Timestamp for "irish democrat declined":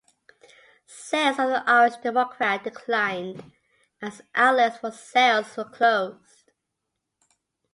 1.69-3.51